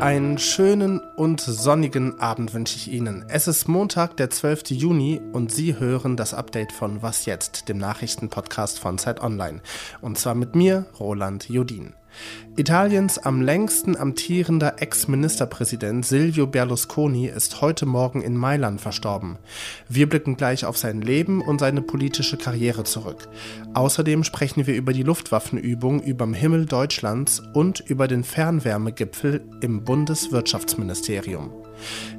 Einen 0.00 0.38
schönen 0.38 1.00
und 1.16 1.40
sonnigen 1.40 2.20
Abend 2.20 2.54
wünsche 2.54 2.76
ich 2.76 2.92
Ihnen. 2.92 3.24
Es 3.26 3.48
ist 3.48 3.66
Montag, 3.66 4.16
der 4.16 4.30
12. 4.30 4.70
Juni 4.70 5.20
und 5.32 5.50
Sie 5.50 5.76
hören 5.76 6.16
das 6.16 6.34
Update 6.34 6.70
von 6.70 7.02
Was 7.02 7.26
jetzt, 7.26 7.68
dem 7.68 7.78
Nachrichtenpodcast 7.78 8.78
von 8.78 8.96
Zeit 8.96 9.20
Online. 9.20 9.60
Und 10.00 10.18
zwar 10.18 10.36
mit 10.36 10.54
mir, 10.54 10.86
Roland 11.00 11.48
Jodin. 11.48 11.94
Italiens 12.56 13.18
am 13.18 13.40
längsten 13.40 13.96
amtierender 13.96 14.82
Ex-Ministerpräsident 14.82 16.04
Silvio 16.04 16.46
Berlusconi 16.46 17.26
ist 17.26 17.60
heute 17.60 17.86
Morgen 17.86 18.20
in 18.20 18.36
Mailand 18.36 18.80
verstorben. 18.80 19.38
Wir 19.88 20.08
blicken 20.08 20.36
gleich 20.36 20.64
auf 20.64 20.76
sein 20.76 21.00
Leben 21.00 21.40
und 21.40 21.60
seine 21.60 21.82
politische 21.82 22.36
Karriere 22.36 22.82
zurück. 22.82 23.28
Außerdem 23.74 24.24
sprechen 24.24 24.66
wir 24.66 24.74
über 24.74 24.92
die 24.92 25.04
Luftwaffenübung 25.04 26.02
überm 26.02 26.34
Himmel 26.34 26.66
Deutschlands 26.66 27.40
und 27.54 27.80
über 27.80 28.08
den 28.08 28.24
Fernwärmegipfel 28.24 29.44
im 29.60 29.84
Bundeswirtschaftsministerium. 29.84 31.52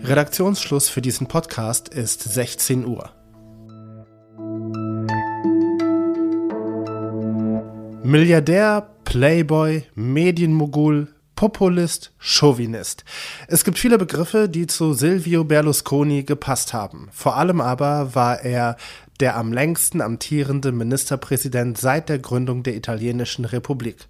Redaktionsschluss 0.03 0.87
für 0.87 1.01
diesen 1.01 1.27
Podcast 1.27 1.89
ist 1.89 2.23
16 2.23 2.85
Uhr. 2.85 3.11
Milliardär, 8.09 8.89
Playboy, 9.03 9.83
Medienmogul, 9.93 11.09
Populist, 11.35 12.11
Chauvinist. 12.17 13.05
Es 13.47 13.63
gibt 13.63 13.77
viele 13.77 13.99
Begriffe, 13.99 14.49
die 14.49 14.65
zu 14.65 14.93
Silvio 14.93 15.43
Berlusconi 15.43 16.23
gepasst 16.23 16.73
haben. 16.73 17.09
Vor 17.11 17.37
allem 17.37 17.61
aber 17.61 18.15
war 18.15 18.43
er 18.43 18.77
der 19.19 19.37
am 19.37 19.53
längsten 19.53 20.01
amtierende 20.01 20.71
Ministerpräsident 20.71 21.77
seit 21.77 22.09
der 22.09 22.17
Gründung 22.17 22.63
der 22.63 22.75
italienischen 22.75 23.45
Republik. 23.45 24.07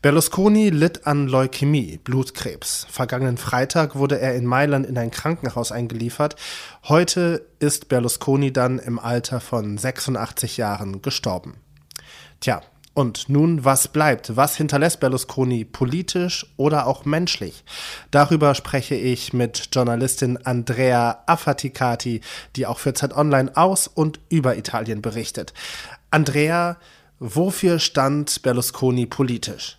Berlusconi 0.00 0.70
litt 0.70 1.06
an 1.06 1.28
Leukämie, 1.28 2.00
Blutkrebs. 2.02 2.86
Vergangenen 2.88 3.36
Freitag 3.36 3.94
wurde 3.94 4.18
er 4.18 4.34
in 4.36 4.46
Mailand 4.46 4.86
in 4.86 4.96
ein 4.96 5.10
Krankenhaus 5.10 5.70
eingeliefert. 5.70 6.36
Heute 6.84 7.46
ist 7.58 7.90
Berlusconi 7.90 8.54
dann 8.54 8.78
im 8.78 8.98
Alter 8.98 9.38
von 9.40 9.76
86 9.76 10.56
Jahren 10.56 11.02
gestorben. 11.02 11.56
Tja, 12.40 12.62
und 12.94 13.28
nun, 13.28 13.64
was 13.64 13.88
bleibt? 13.88 14.36
Was 14.36 14.56
hinterlässt 14.56 15.00
Berlusconi 15.00 15.64
politisch 15.64 16.46
oder 16.56 16.86
auch 16.86 17.04
menschlich? 17.04 17.64
Darüber 18.12 18.54
spreche 18.54 18.94
ich 18.94 19.32
mit 19.32 19.68
Journalistin 19.72 20.38
Andrea 20.44 21.24
Affaticati, 21.26 22.20
die 22.54 22.66
auch 22.66 22.78
für 22.78 22.94
Zeit 22.94 23.12
Online 23.14 23.56
aus 23.56 23.88
und 23.88 24.20
über 24.28 24.56
Italien 24.56 25.02
berichtet. 25.02 25.52
Andrea, 26.10 26.78
wofür 27.18 27.80
stand 27.80 28.42
Berlusconi 28.42 29.06
politisch? 29.06 29.78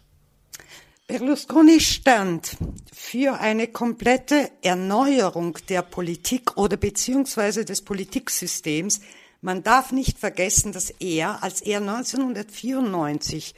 Berlusconi 1.07 1.79
stand 1.79 2.57
für 2.91 3.39
eine 3.39 3.67
komplette 3.67 4.49
Erneuerung 4.63 5.57
der 5.69 5.83
Politik 5.83 6.57
oder 6.57 6.77
beziehungsweise 6.77 7.63
des 7.63 7.83
Politiksystems 7.83 9.01
man 9.45 9.61
darf 9.61 9.91
nicht 9.91 10.17
vergessen, 10.17 10.71
dass 10.73 10.89
er, 10.89 11.43
als 11.43 11.61
er 11.61 11.77
1994 11.77 13.53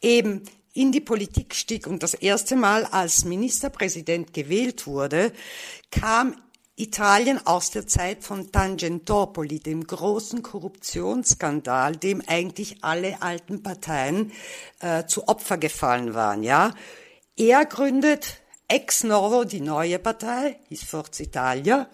eben 0.00 0.44
in 0.72 0.92
die 0.92 1.00
Politik 1.00 1.56
stieg 1.56 1.88
und 1.88 2.04
das 2.04 2.14
erste 2.14 2.54
Mal 2.54 2.84
als 2.84 3.24
Ministerpräsident 3.24 4.32
gewählt 4.32 4.86
wurde, 4.86 5.32
kam 5.90 6.36
Italien 6.76 7.44
aus 7.44 7.72
der 7.72 7.88
Zeit 7.88 8.22
von 8.22 8.52
Tangentopoli, 8.52 9.58
dem 9.58 9.84
großen 9.84 10.42
Korruptionsskandal, 10.42 11.96
dem 11.96 12.22
eigentlich 12.26 12.84
alle 12.84 13.20
alten 13.20 13.64
Parteien 13.64 14.30
äh, 14.78 15.06
zu 15.06 15.26
Opfer 15.26 15.58
gefallen 15.58 16.14
waren. 16.14 16.44
Ja, 16.44 16.72
er 17.36 17.66
gründet 17.66 18.40
ex 18.68 19.02
novo 19.02 19.42
die 19.42 19.60
neue 19.60 19.98
Partei, 19.98 20.60
hieß 20.68 20.84
Forza 20.84 21.24
Italia, 21.24 21.88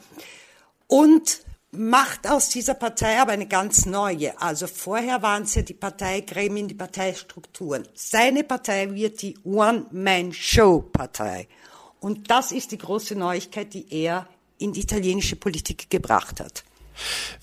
und 0.87 1.48
macht 1.71 2.29
aus 2.29 2.49
dieser 2.49 2.75
Partei 2.75 3.21
aber 3.21 3.31
eine 3.33 3.47
ganz 3.47 3.87
neue. 3.87 4.41
Also 4.41 4.67
vorher 4.67 5.23
waren 5.23 5.43
es 5.43 5.55
ja 5.55 5.63
die 5.63 5.75
Parteigremien, 5.75 6.67
die 6.69 6.75
Parteistrukturen. 6.75 7.87
Seine 7.95 8.45
Partei 8.45 8.95
wird 8.95 9.21
die 9.23 9.37
One-Man-Show-Partei. 9.45 11.49
Und 12.01 12.31
das 12.31 12.53
ist 12.53 12.71
die 12.73 12.79
große 12.79 13.17
Neuigkeit, 13.17 13.75
die 13.75 13.93
er 13.93 14.27
in 14.59 14.73
die 14.73 14.81
italienische 14.81 15.37
Politik 15.37 15.91
gebracht 15.91 16.41
hat. 16.41 16.65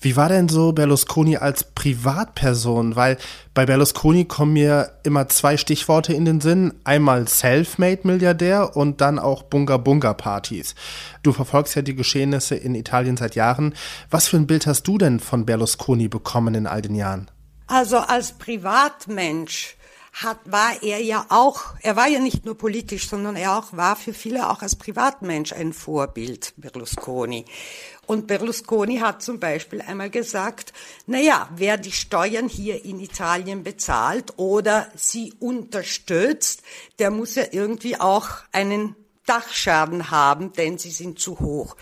Wie 0.00 0.16
war 0.16 0.28
denn 0.28 0.48
so 0.48 0.72
Berlusconi 0.72 1.36
als 1.36 1.64
Privatperson? 1.64 2.96
Weil 2.96 3.18
bei 3.54 3.66
Berlusconi 3.66 4.24
kommen 4.24 4.54
mir 4.54 4.92
immer 5.02 5.28
zwei 5.28 5.56
Stichworte 5.56 6.12
in 6.12 6.24
den 6.24 6.40
Sinn. 6.40 6.74
Einmal 6.84 7.28
Selfmade-Milliardär 7.28 8.76
und 8.76 9.00
dann 9.00 9.18
auch 9.18 9.42
Bunga-Bunga-Partys. 9.44 10.74
Du 11.22 11.32
verfolgst 11.32 11.74
ja 11.74 11.82
die 11.82 11.94
Geschehnisse 11.94 12.54
in 12.54 12.74
Italien 12.74 13.16
seit 13.16 13.34
Jahren. 13.34 13.74
Was 14.10 14.28
für 14.28 14.36
ein 14.36 14.46
Bild 14.46 14.66
hast 14.66 14.84
du 14.84 14.98
denn 14.98 15.20
von 15.20 15.46
Berlusconi 15.46 16.08
bekommen 16.08 16.54
in 16.54 16.66
all 16.66 16.82
den 16.82 16.94
Jahren? 16.94 17.30
Also 17.66 17.98
als 17.98 18.32
Privatmensch 18.32 19.76
hat, 20.22 20.38
war 20.46 20.82
er 20.82 21.02
ja 21.02 21.26
auch, 21.28 21.74
er 21.82 21.94
war 21.94 22.08
ja 22.08 22.20
nicht 22.20 22.46
nur 22.46 22.56
politisch, 22.56 23.08
sondern 23.08 23.36
er 23.36 23.58
auch 23.58 23.76
war 23.76 23.96
für 23.96 24.14
viele 24.14 24.48
auch 24.48 24.62
als 24.62 24.74
Privatmensch 24.74 25.52
ein 25.52 25.74
Vorbild, 25.74 26.54
Berlusconi. 26.56 27.44
Und 28.06 28.26
Berlusconi 28.26 28.98
hat 28.98 29.22
zum 29.22 29.38
Beispiel 29.40 29.82
einmal 29.82 30.08
gesagt, 30.08 30.72
na 31.06 31.18
ja, 31.18 31.48
wer 31.54 31.76
die 31.76 31.92
Steuern 31.92 32.48
hier 32.48 32.82
in 32.84 32.98
Italien 32.98 33.62
bezahlt 33.62 34.38
oder 34.38 34.88
sie 34.94 35.34
unterstützt, 35.38 36.62
der 36.98 37.10
muss 37.10 37.34
ja 37.34 37.44
irgendwie 37.50 38.00
auch 38.00 38.28
einen 38.52 38.96
Dachschaden 39.26 40.10
haben, 40.10 40.52
denn 40.54 40.78
sie 40.78 40.90
sind 40.90 41.18
zu 41.18 41.40
hoch. 41.40 41.76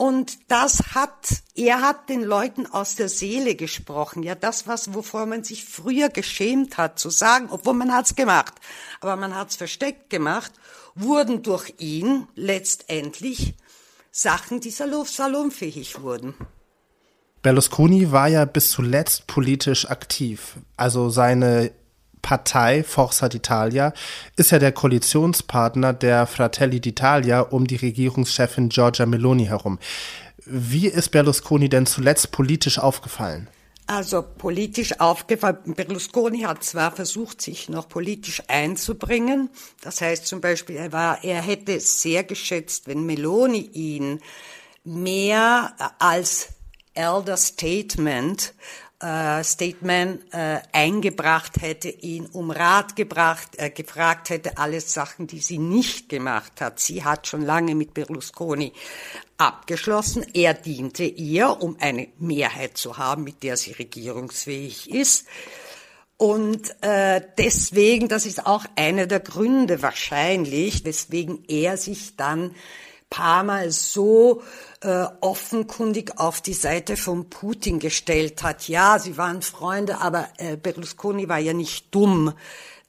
Und 0.00 0.50
das 0.50 0.94
hat, 0.94 1.42
er 1.54 1.82
hat 1.82 2.08
den 2.08 2.22
Leuten 2.22 2.64
aus 2.64 2.94
der 2.94 3.10
Seele 3.10 3.54
gesprochen. 3.54 4.22
Ja, 4.22 4.34
das, 4.34 4.66
was, 4.66 4.94
wovor 4.94 5.26
man 5.26 5.44
sich 5.44 5.66
früher 5.66 6.08
geschämt 6.08 6.78
hat 6.78 6.98
zu 6.98 7.10
sagen, 7.10 7.48
obwohl 7.50 7.74
man 7.74 7.92
hat's 7.92 8.14
gemacht, 8.14 8.54
aber 9.02 9.16
man 9.16 9.34
hat's 9.34 9.56
versteckt 9.56 10.08
gemacht, 10.08 10.52
wurden 10.94 11.42
durch 11.42 11.74
ihn 11.76 12.26
letztendlich 12.34 13.56
Sachen, 14.10 14.60
die 14.60 14.70
salonfähig 14.70 16.00
wurden. 16.00 16.32
Berlusconi 17.42 18.10
war 18.10 18.28
ja 18.28 18.46
bis 18.46 18.70
zuletzt 18.70 19.26
politisch 19.26 19.90
aktiv. 19.90 20.56
Also 20.78 21.10
seine 21.10 21.72
Partei 22.22 22.82
Forza 22.84 23.26
d'Italia 23.26 23.92
ist 24.36 24.50
ja 24.50 24.58
der 24.58 24.72
Koalitionspartner 24.72 25.92
der 25.92 26.26
Fratelli 26.26 26.78
d'Italia 26.78 27.40
um 27.40 27.66
die 27.66 27.76
Regierungschefin 27.76 28.68
Giorgia 28.68 29.06
Meloni 29.06 29.46
herum. 29.46 29.78
Wie 30.46 30.86
ist 30.86 31.10
Berlusconi 31.10 31.68
denn 31.68 31.86
zuletzt 31.86 32.32
politisch 32.32 32.78
aufgefallen? 32.78 33.48
Also 33.86 34.22
politisch 34.22 35.00
aufgefallen. 35.00 35.74
Berlusconi 35.74 36.42
hat 36.42 36.62
zwar 36.62 36.92
versucht, 36.92 37.42
sich 37.42 37.68
noch 37.68 37.88
politisch 37.88 38.40
einzubringen. 38.46 39.50
Das 39.80 40.00
heißt 40.00 40.26
zum 40.26 40.40
Beispiel, 40.40 40.76
er 40.76 40.92
war, 40.92 41.24
er 41.24 41.42
hätte 41.42 41.80
sehr 41.80 42.22
geschätzt, 42.22 42.86
wenn 42.86 43.04
Meloni 43.04 43.68
ihn 43.72 44.20
mehr 44.84 45.74
als 45.98 46.50
Elder 46.94 47.36
Statement 47.36 48.54
Statement 49.42 50.22
äh, 50.32 50.60
eingebracht 50.72 51.62
hätte, 51.62 51.88
ihn 51.88 52.26
um 52.26 52.50
Rat 52.50 52.96
gebracht, 52.96 53.48
äh, 53.56 53.70
gefragt 53.70 54.28
hätte, 54.28 54.58
alles 54.58 54.92
Sachen, 54.92 55.26
die 55.26 55.40
sie 55.40 55.58
nicht 55.58 56.10
gemacht 56.10 56.60
hat. 56.60 56.80
Sie 56.80 57.02
hat 57.02 57.26
schon 57.26 57.42
lange 57.42 57.74
mit 57.74 57.94
Berlusconi 57.94 58.72
abgeschlossen. 59.38 60.26
Er 60.34 60.52
diente 60.52 61.04
ihr, 61.04 61.62
um 61.62 61.76
eine 61.80 62.08
Mehrheit 62.18 62.76
zu 62.76 62.98
haben, 62.98 63.24
mit 63.24 63.42
der 63.42 63.56
sie 63.56 63.72
regierungsfähig 63.72 64.90
ist. 64.90 65.26
Und 66.18 66.76
äh, 66.82 67.22
deswegen, 67.38 68.08
das 68.08 68.26
ist 68.26 68.44
auch 68.44 68.66
einer 68.76 69.06
der 69.06 69.20
Gründe 69.20 69.80
wahrscheinlich, 69.80 70.84
weswegen 70.84 71.42
er 71.48 71.78
sich 71.78 72.16
dann 72.16 72.54
Mal 73.18 73.70
so 73.70 74.42
äh, 74.82 75.04
offenkundig 75.20 76.18
auf 76.18 76.40
die 76.40 76.54
Seite 76.54 76.96
von 76.96 77.28
Putin 77.28 77.78
gestellt 77.78 78.42
hat. 78.42 78.68
Ja, 78.68 78.98
sie 78.98 79.18
waren 79.18 79.42
Freunde, 79.42 80.00
aber 80.00 80.28
äh, 80.38 80.56
Berlusconi 80.56 81.28
war 81.28 81.38
ja 81.38 81.52
nicht 81.52 81.94
dumm, 81.94 82.32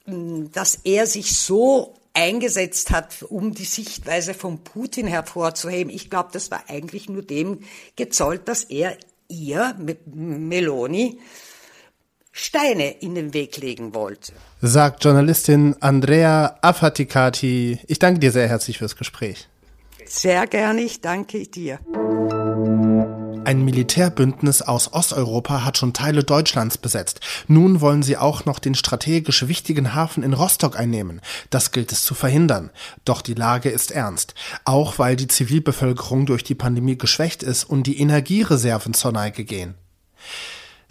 dass 0.05 0.75
er 0.83 1.05
sich 1.07 1.37
so 1.37 1.95
eingesetzt 2.13 2.91
hat, 2.91 3.23
um 3.23 3.53
die 3.53 3.65
Sichtweise 3.65 4.33
von 4.33 4.63
Putin 4.63 5.07
hervorzuheben. 5.07 5.91
Ich 5.91 6.09
glaube, 6.09 6.29
das 6.31 6.51
war 6.51 6.63
eigentlich 6.67 7.09
nur 7.09 7.23
dem 7.23 7.59
gezollt, 7.95 8.47
dass 8.47 8.63
er 8.63 8.97
ihr, 9.27 9.75
Meloni, 10.05 11.19
Steine 12.31 12.91
in 12.91 13.15
den 13.15 13.33
Weg 13.33 13.57
legen 13.57 13.93
wollte. 13.93 14.31
Sagt 14.61 15.03
Journalistin 15.03 15.75
Andrea 15.81 16.57
Affaticati. 16.61 17.79
Ich 17.87 17.99
danke 17.99 18.21
dir 18.21 18.31
sehr 18.31 18.47
herzlich 18.47 18.77
fürs 18.77 18.95
Gespräch. 18.95 19.49
Sehr 20.13 20.45
gerne, 20.45 20.81
ich 20.81 20.99
danke 20.99 21.47
dir. 21.47 21.79
Ein 23.45 23.63
Militärbündnis 23.63 24.61
aus 24.61 24.91
Osteuropa 24.91 25.63
hat 25.63 25.77
schon 25.77 25.93
Teile 25.93 26.25
Deutschlands 26.25 26.77
besetzt. 26.77 27.21
Nun 27.47 27.79
wollen 27.79 28.03
sie 28.03 28.17
auch 28.17 28.43
noch 28.43 28.59
den 28.59 28.75
strategisch 28.75 29.47
wichtigen 29.47 29.95
Hafen 29.95 30.21
in 30.21 30.33
Rostock 30.33 30.77
einnehmen. 30.77 31.21
Das 31.49 31.71
gilt 31.71 31.93
es 31.93 32.03
zu 32.03 32.13
verhindern. 32.13 32.71
Doch 33.05 33.21
die 33.21 33.35
Lage 33.35 33.69
ist 33.69 33.91
ernst. 33.91 34.35
Auch 34.65 34.99
weil 34.99 35.15
die 35.15 35.27
Zivilbevölkerung 35.27 36.25
durch 36.25 36.43
die 36.43 36.55
Pandemie 36.55 36.97
geschwächt 36.97 37.41
ist 37.41 37.63
und 37.63 37.87
die 37.87 38.01
Energiereserven 38.01 38.93
zur 38.93 39.13
Neige 39.13 39.45
gehen. 39.45 39.75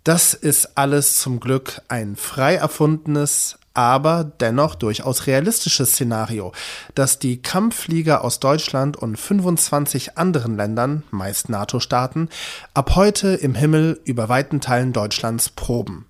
Das 0.02 0.32
ist 0.32 0.78
alles 0.78 1.20
zum 1.20 1.40
Glück 1.40 1.82
ein 1.88 2.16
frei 2.16 2.54
erfundenes, 2.54 3.58
aber 3.74 4.24
dennoch 4.24 4.74
durchaus 4.74 5.26
realistisches 5.26 5.92
Szenario, 5.92 6.52
dass 6.94 7.18
die 7.18 7.40
Kampfflieger 7.40 8.24
aus 8.24 8.40
Deutschland 8.40 8.96
und 8.96 9.16
25 9.16 10.18
anderen 10.18 10.56
Ländern, 10.56 11.04
meist 11.10 11.48
NATO-Staaten, 11.48 12.28
ab 12.74 12.96
heute 12.96 13.28
im 13.28 13.54
Himmel 13.54 14.00
über 14.04 14.28
weiten 14.28 14.60
Teilen 14.60 14.92
Deutschlands 14.92 15.50
proben. 15.50 16.06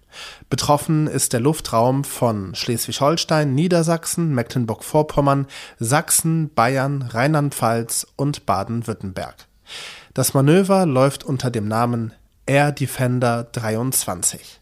Betroffen 0.49 1.07
ist 1.07 1.33
der 1.33 1.41
Luftraum 1.41 2.05
von 2.05 2.55
Schleswig-Holstein, 2.55 3.55
Niedersachsen, 3.55 4.35
Mecklenburg-Vorpommern, 4.35 5.47
Sachsen, 5.79 6.53
Bayern, 6.53 7.03
Rheinland-Pfalz 7.03 8.07
und 8.17 8.47
Baden-Württemberg. 8.47 9.47
Das 10.15 10.35
Manöver 10.35 10.87
läuft 10.87 11.23
unter 11.23 11.51
dem 11.51 11.69
Namen 11.69 12.13
Air 12.47 12.73
Defender 12.73 13.45
23. 13.45 14.61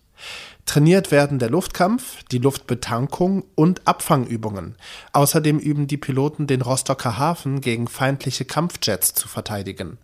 Trainiert 0.68 1.10
werden 1.10 1.38
der 1.38 1.48
Luftkampf, 1.48 2.22
die 2.24 2.36
Luftbetankung 2.36 3.42
und 3.54 3.80
Abfangübungen. 3.86 4.76
Außerdem 5.14 5.58
üben 5.58 5.86
die 5.86 5.96
Piloten 5.96 6.46
den 6.46 6.60
Rostocker 6.60 7.16
Hafen 7.16 7.62
gegen 7.62 7.88
feindliche 7.88 8.44
Kampfjets 8.44 9.14
zu 9.14 9.28
verteidigen. 9.28 9.96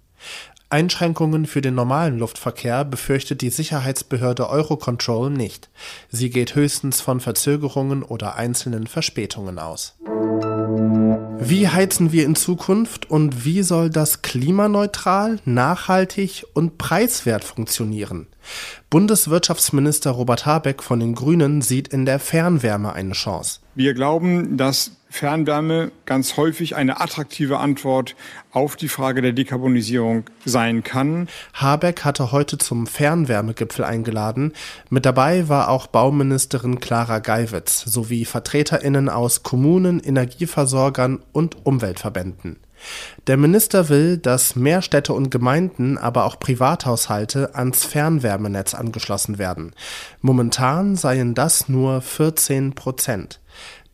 Einschränkungen 0.70 1.44
für 1.44 1.60
den 1.60 1.74
normalen 1.74 2.18
Luftverkehr 2.18 2.86
befürchtet 2.86 3.42
die 3.42 3.50
Sicherheitsbehörde 3.50 4.48
Eurocontrol 4.48 5.28
nicht. 5.28 5.68
Sie 6.08 6.30
geht 6.30 6.54
höchstens 6.54 7.02
von 7.02 7.20
Verzögerungen 7.20 8.02
oder 8.02 8.36
einzelnen 8.36 8.86
Verspätungen 8.86 9.58
aus. 9.58 9.98
Wie 11.40 11.68
heizen 11.68 12.10
wir 12.10 12.24
in 12.24 12.36
Zukunft 12.36 13.10
und 13.10 13.44
wie 13.44 13.62
soll 13.62 13.90
das 13.90 14.22
klimaneutral, 14.22 15.40
nachhaltig 15.44 16.46
und 16.54 16.78
preiswert 16.78 17.44
funktionieren? 17.44 18.28
Bundeswirtschaftsminister 18.90 20.10
Robert 20.10 20.46
Habeck 20.46 20.82
von 20.82 21.00
den 21.00 21.14
Grünen 21.14 21.62
sieht 21.62 21.88
in 21.88 22.06
der 22.06 22.18
Fernwärme 22.18 22.92
eine 22.92 23.12
Chance. 23.12 23.60
Wir 23.74 23.94
glauben, 23.94 24.56
dass 24.56 24.92
Fernwärme 25.14 25.92
ganz 26.06 26.36
häufig 26.36 26.74
eine 26.74 27.00
attraktive 27.00 27.58
Antwort 27.58 28.16
auf 28.50 28.74
die 28.74 28.88
Frage 28.88 29.22
der 29.22 29.32
Dekarbonisierung 29.32 30.24
sein 30.44 30.82
kann. 30.82 31.28
Habeck 31.52 32.04
hatte 32.04 32.32
heute 32.32 32.58
zum 32.58 32.88
Fernwärmegipfel 32.88 33.84
eingeladen. 33.84 34.52
Mit 34.90 35.06
dabei 35.06 35.48
war 35.48 35.68
auch 35.68 35.86
Bauministerin 35.86 36.80
Clara 36.80 37.20
Geiwitz 37.20 37.82
sowie 37.82 38.24
Vertreterinnen 38.24 39.08
aus 39.08 39.44
Kommunen, 39.44 40.00
Energieversorgern 40.00 41.22
und 41.32 41.64
Umweltverbänden. 41.64 42.58
Der 43.26 43.36
Minister 43.36 43.88
will, 43.88 44.18
dass 44.18 44.56
mehr 44.56 44.82
Städte 44.82 45.12
und 45.12 45.30
Gemeinden, 45.30 45.98
aber 45.98 46.24
auch 46.24 46.38
Privathaushalte 46.38 47.54
ans 47.54 47.84
Fernwärmenetz 47.84 48.74
angeschlossen 48.74 49.38
werden. 49.38 49.72
Momentan 50.20 50.96
seien 50.96 51.34
das 51.34 51.68
nur 51.68 52.00
14 52.00 52.74
Prozent. 52.74 53.40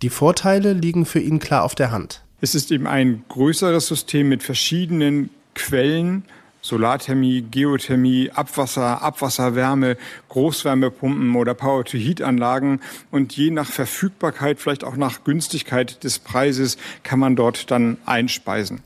Die 0.02 0.10
Vorteile 0.10 0.72
liegen 0.72 1.04
für 1.06 1.20
ihn 1.20 1.38
klar 1.38 1.64
auf 1.64 1.74
der 1.74 1.90
Hand. 1.90 2.24
Es 2.40 2.54
ist 2.54 2.70
eben 2.72 2.86
ein 2.86 3.24
größeres 3.28 3.86
System 3.86 4.28
mit 4.28 4.42
verschiedenen 4.42 5.30
Quellen, 5.54 6.24
Solarthermie, 6.62 7.42
Geothermie, 7.42 8.30
Abwasser, 8.30 9.02
Abwasserwärme, 9.02 9.96
Großwärmepumpen 10.28 11.34
oder 11.36 11.54
Power-to-Heat-Anlagen. 11.54 12.80
Und 13.10 13.36
je 13.36 13.50
nach 13.50 13.68
Verfügbarkeit, 13.68 14.60
vielleicht 14.60 14.84
auch 14.84 14.96
nach 14.96 15.24
Günstigkeit 15.24 16.04
des 16.04 16.18
Preises, 16.18 16.76
kann 17.02 17.18
man 17.18 17.36
dort 17.36 17.70
dann 17.70 17.98
einspeisen. 18.06 18.82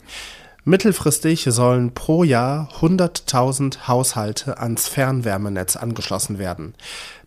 Mittelfristig 0.67 1.45
sollen 1.51 1.93
pro 1.93 2.25
Jahr 2.25 2.71
100.000 2.81 3.87
Haushalte 3.87 4.57
ans 4.59 4.89
Fernwärmenetz 4.89 5.77
angeschlossen 5.77 6.39
werden. 6.39 6.75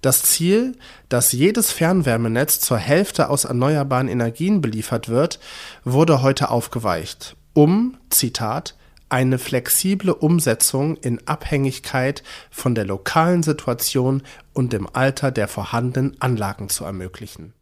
Das 0.02 0.24
Ziel, 0.24 0.76
dass 1.08 1.34
jedes 1.34 1.72
Fernwärmenetz 1.72 2.60
zur 2.60 2.78
Hälfte 2.78 3.30
aus 3.30 3.46
erneuerbaren 3.46 4.08
Energien 4.08 4.60
beliefert 4.60 5.08
wird, 5.08 5.40
wurde 5.84 6.24
heute 6.24 6.50
aufgeweicht, 6.50 7.36
um, 7.54 7.98
Zitat, 8.10 8.76
eine 9.10 9.38
flexible 9.38 10.14
Umsetzung 10.14 10.98
in 10.98 11.26
Abhängigkeit 11.28 12.24
von 12.50 12.76
der 12.76 12.86
lokalen 12.86 13.44
Situation 13.44 14.24
und 14.54 14.74
dem 14.74 14.88
Alter 14.92 15.32
der 15.32 15.48
vorhandenen 15.48 16.16
Anlagen 16.20 16.70
zu 16.70 16.84
ermöglichen. 16.84 17.54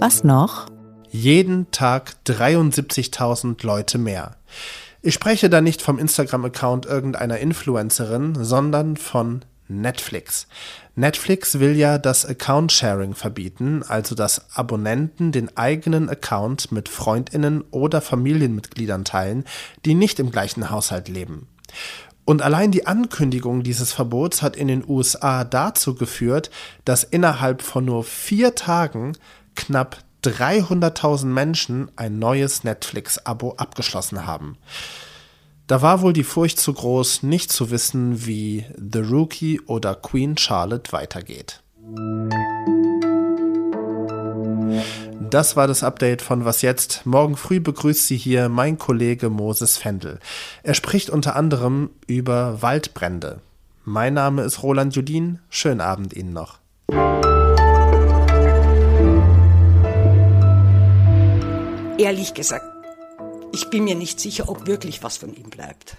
Was 0.00 0.24
noch? 0.24 0.68
Jeden 1.10 1.70
Tag 1.70 2.14
73.000 2.26 3.64
Leute 3.66 3.98
mehr. 3.98 4.36
Ich 5.02 5.14
spreche 5.14 5.48
da 5.48 5.60
nicht 5.60 5.80
vom 5.82 5.98
Instagram-Account 5.98 6.86
irgendeiner 6.86 7.38
Influencerin, 7.38 8.36
sondern 8.44 8.96
von 8.96 9.44
Netflix. 9.68 10.48
Netflix 10.98 11.60
will 11.60 11.76
ja 11.76 11.96
das 11.96 12.26
Account-Sharing 12.26 13.14
verbieten, 13.14 13.84
also 13.86 14.16
dass 14.16 14.56
Abonnenten 14.56 15.30
den 15.30 15.56
eigenen 15.56 16.08
Account 16.08 16.72
mit 16.72 16.88
Freundinnen 16.88 17.62
oder 17.70 18.00
Familienmitgliedern 18.00 19.04
teilen, 19.04 19.44
die 19.84 19.94
nicht 19.94 20.18
im 20.18 20.32
gleichen 20.32 20.70
Haushalt 20.70 21.06
leben. 21.06 21.46
Und 22.24 22.42
allein 22.42 22.72
die 22.72 22.88
Ankündigung 22.88 23.62
dieses 23.62 23.92
Verbots 23.92 24.42
hat 24.42 24.56
in 24.56 24.66
den 24.66 24.84
USA 24.88 25.44
dazu 25.44 25.94
geführt, 25.94 26.50
dass 26.84 27.04
innerhalb 27.04 27.62
von 27.62 27.84
nur 27.84 28.02
vier 28.02 28.56
Tagen 28.56 29.16
knapp 29.54 29.98
300.000 30.24 31.26
Menschen 31.26 31.92
ein 31.94 32.18
neues 32.18 32.64
Netflix-Abo 32.64 33.54
abgeschlossen 33.56 34.26
haben. 34.26 34.58
Da 35.68 35.82
war 35.82 36.00
wohl 36.00 36.14
die 36.14 36.24
Furcht 36.24 36.58
zu 36.58 36.72
groß, 36.72 37.24
nicht 37.24 37.52
zu 37.52 37.70
wissen, 37.70 38.24
wie 38.26 38.64
The 38.78 39.00
Rookie 39.00 39.60
oder 39.66 39.94
Queen 39.94 40.38
Charlotte 40.38 40.92
weitergeht. 40.92 41.62
Das 45.30 45.56
war 45.56 45.66
das 45.66 45.82
Update 45.82 46.22
von 46.22 46.46
Was 46.46 46.62
jetzt. 46.62 47.04
Morgen 47.04 47.36
früh 47.36 47.60
begrüßt 47.60 48.06
Sie 48.06 48.16
hier 48.16 48.48
mein 48.48 48.78
Kollege 48.78 49.28
Moses 49.28 49.76
Fendel. 49.76 50.20
Er 50.62 50.72
spricht 50.72 51.10
unter 51.10 51.36
anderem 51.36 51.90
über 52.06 52.62
Waldbrände. 52.62 53.42
Mein 53.84 54.14
Name 54.14 54.44
ist 54.44 54.62
Roland 54.62 54.96
Judin. 54.96 55.40
Schönen 55.50 55.82
Abend 55.82 56.16
Ihnen 56.16 56.32
noch. 56.32 56.60
Ehrlich 61.98 62.32
gesagt, 62.32 62.77
ich 63.52 63.70
bin 63.70 63.84
mir 63.84 63.94
nicht 63.94 64.20
sicher, 64.20 64.48
ob 64.48 64.66
wirklich 64.66 65.02
was 65.02 65.16
von 65.16 65.34
ihm 65.34 65.50
bleibt. 65.50 65.96